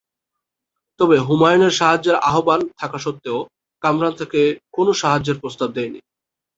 [0.99, 3.39] তবে হুমায়ুনের সাহায্যের আহবান থাকা সত্ত্বেও,
[3.83, 4.41] কামরান তাকে
[4.71, 5.99] কোনও সাহায্যের প্রস্তাব দেয়নি।